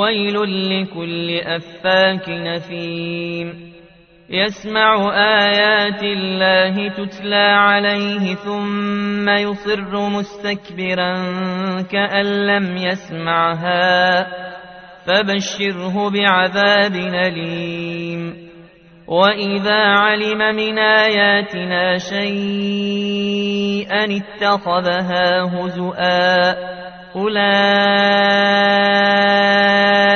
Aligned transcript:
ويل 0.00 0.36
لكل 0.70 1.30
أفاك 1.38 2.28
نثيم. 2.28 3.72
يسمع 4.30 5.14
آيات 5.14 6.02
الله 6.02 6.88
تتلى 6.88 7.36
عليه 7.36 8.34
ثم 8.34 9.28
يصر 9.28 10.08
مستكبرا 10.08 11.14
كأن 11.82 12.46
لم 12.46 12.76
يسمعها. 12.76 14.26
فبشره 15.06 16.10
بعذاب 16.10 16.94
أليم. 16.94 18.46
وإذا 19.08 19.82
علم 19.86 20.56
من 20.56 20.78
آياتنا 20.78 21.98
شيئا 21.98 23.26
اتخذها 24.04 25.42
هزؤا 25.42 26.54
أولئك 27.16 28.36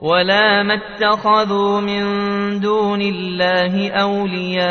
ولا 0.00 0.62
ما 0.62 0.74
اتخذوا 0.74 1.80
من 1.80 2.02
دون 2.60 3.00
الله 3.02 3.90
أولياء 3.90 4.68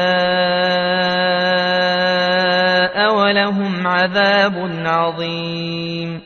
ولهم 3.16 3.88
عذاب 3.88 4.72
عظيم. 4.86 6.22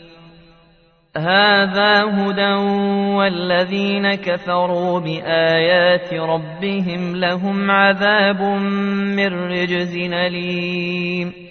هذا 1.17 2.03
هدى 2.03 2.53
والذين 3.15 4.15
كفروا 4.15 4.99
بآيات 4.99 6.13
ربهم 6.13 7.15
لهم 7.15 7.71
عذاب 7.71 8.41
من 8.41 9.51
رجز 9.51 9.95
أليم. 9.97 11.50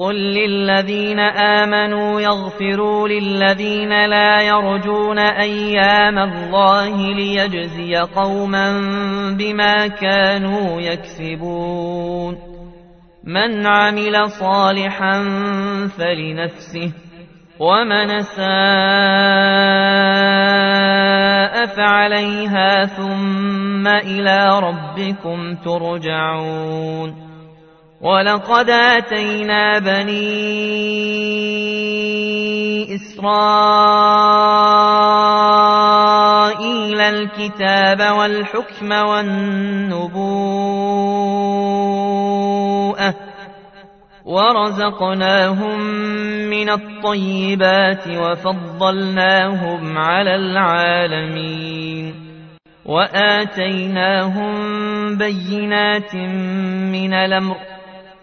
قل 0.00 0.14
للذين 0.14 1.20
آمنوا 1.20 2.20
يغفروا 2.20 3.08
للذين 3.08 4.06
لا 4.06 4.40
يرجون 4.42 5.18
أيام 5.18 6.18
الله 6.18 7.14
ليجزي 7.14 7.96
قوما 7.96 8.80
بما 9.38 9.86
كانوا 9.86 10.80
يكسبون 10.80 12.38
من 13.24 13.66
عمل 13.66 14.30
صالحا 14.30 15.22
فلنفسه 15.98 16.92
ومن 17.58 18.22
ساء 18.22 18.46
فعليها 21.66 22.84
ثم 22.86 23.86
إلى 23.86 24.60
ربكم 24.60 25.54
ترجعون 25.54 27.29
ولقد 28.00 28.70
آتينا 28.70 29.78
بني 29.78 30.40
إسرائيل 32.94 34.00
الكتاب 37.00 38.00
والحكم 38.18 38.92
والنبوءة 38.92 40.20
ورزقناهم 44.24 45.80
من 46.50 46.70
الطيبات 46.70 48.08
وفضلناهم 48.08 49.98
على 49.98 50.34
العالمين 50.34 52.14
وآتيناهم 52.84 54.52
بينات 55.16 56.14
من 56.14 57.14
الأمر 57.14 57.69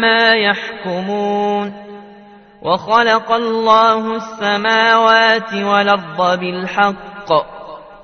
ما 0.00 0.34
يحكمون 0.34 1.72
وخلق 2.62 3.32
الله 3.32 4.16
السماوات 4.16 5.54
والأرض 5.54 6.38
بالحق 6.40 7.56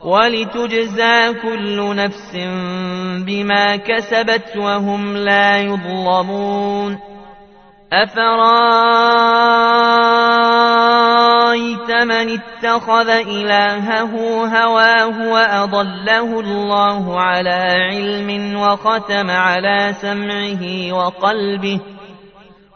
ولتجزى 0.04 1.34
كل 1.42 1.96
نفس 1.96 2.36
بما 3.26 3.76
كسبت 3.76 4.56
وهم 4.56 5.16
لا 5.16 5.58
يظلمون 5.58 6.98
أفرايت 11.52 11.90
من 11.90 12.38
اتخذ 12.38 13.08
إلهه 13.08 14.14
هواه 14.46 15.32
وأضله 15.32 16.40
الله 16.40 17.20
على 17.20 17.88
علم 17.92 18.56
وختم 18.56 19.30
على 19.30 19.94
سمعه 20.00 20.92
وقلبه 20.92 21.80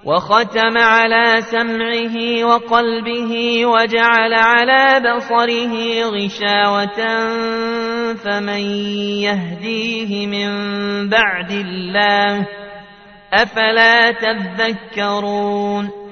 وختم 0.05 0.79
على 0.79 1.41
سمعه 1.41 2.45
وقلبه 2.45 3.67
وجعل 3.67 4.35
على 4.35 5.01
بصره 5.01 5.75
غشاوة 6.05 7.01
فمن 8.15 8.61
يهديه 9.25 10.27
من 10.27 10.51
بعد 11.09 11.51
الله 11.51 12.47
أفلا 13.33 14.11
تذكرون 14.13 16.06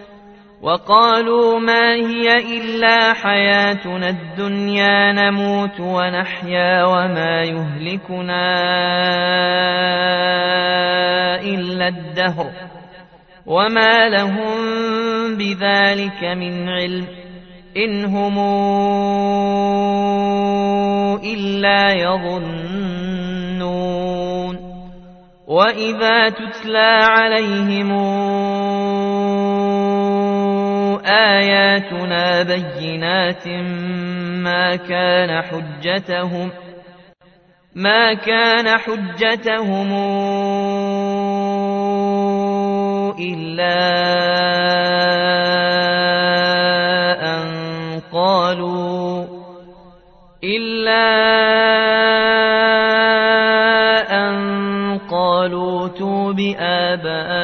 وقالوا 0.65 1.59
ما 1.59 1.95
هي 1.95 2.57
إلا 2.57 3.13
حياتنا 3.13 4.09
الدنيا 4.09 5.13
نموت 5.13 5.81
ونحيا 5.81 6.85
وما 6.85 7.43
يهلكنا 7.43 8.45
إلا 11.41 11.89
الدهر 11.89 12.51
وما 13.47 14.09
لهم 14.09 14.57
بذلك 15.37 16.25
من 16.25 16.69
علم 16.69 17.07
إن 17.77 18.05
هم 18.05 18.39
إلا 21.25 21.93
يظنون 21.93 23.05
وإذا 25.47 26.29
تتلى 26.29 26.99
عليهم 27.03 27.93
آياتنا 31.05 32.43
بينات 32.43 33.49
ما 34.45 34.77
كان 34.77 35.43
حجتهم 35.43 36.51
ما 37.75 38.15
كان 38.15 38.79
حجتهم 38.79 39.93
إلا 43.19 43.75
أن 47.23 48.01
قالوا 48.13 49.25
إلا 50.45 51.05
أن 54.11 54.99
قالوا 55.11 55.89
تو 55.89 56.33
بآبائنا 56.33 57.44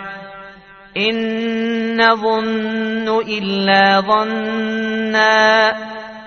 إن 0.97 2.01
نظن 2.01 3.21
إلا 3.27 4.01
ظنا 4.01 5.75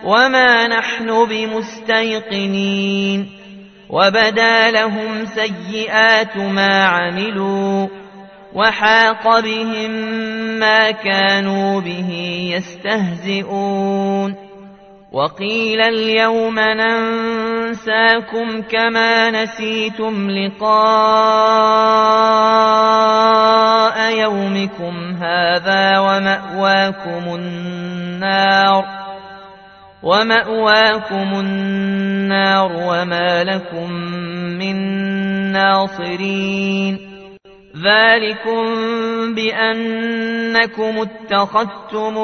وما 0.05 0.69
نحن 0.69 1.29
بمستيقنين 1.29 3.29
وبدا 3.91 4.71
لهم 4.71 5.25
سيئات 5.25 6.37
ما 6.37 6.85
عملوا 6.85 7.89
وحاق 8.55 9.41
بهم 9.41 9.91
ما 10.59 10.91
كانوا 10.91 11.81
به 11.81 12.11
يستهزئون 12.57 14.44
وقيل 15.15 15.81
اليوم 15.81 16.59
ننساكم 16.59 18.09
كما 18.63 19.31
نسيتم 19.31 20.31
لقاء 20.31 20.75
يومكم 24.19 25.17
هذا 25.23 25.99
ومأواكم 25.99 27.35
النار 27.35 28.85
ومأواكم 30.03 31.41
النار 31.41 32.73
وما 32.73 33.45
لكم 33.45 33.91
من 34.59 34.77
ناصرين 35.53 37.15
ذلكم 37.85 38.65
بأنكم 39.35 40.95
اتخذتم 40.99 42.15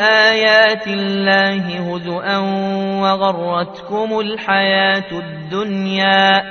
آيات 0.00 0.86
الله 0.86 1.94
هزؤا 1.94 2.38
وغرتكم 3.02 4.20
الحياة 4.20 5.12
الدنيا 5.12 6.42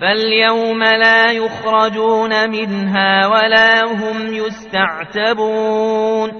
فاليوم 0.00 0.82
لا 0.82 1.32
يخرجون 1.32 2.50
منها 2.50 3.26
ولا 3.26 3.82
هم 3.84 4.34
يستعتبون 4.34 6.30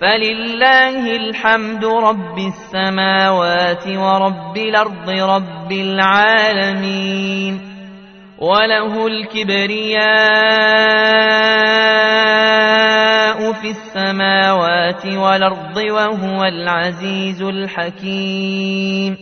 فلله 0.00 1.16
الحمد 1.16 1.84
رب 1.84 2.38
السماوات 2.38 3.86
ورب 3.88 4.56
الأرض 4.56 5.10
رب 5.10 5.72
العالمين 5.72 7.60
وله 8.38 9.06
الكبرياء 9.06 10.06
في 13.36 13.70
السماوات 13.70 15.06
والأرض 15.06 15.76
وهو 15.76 16.44
العزيز 16.44 17.42
الحكيم 17.42 19.16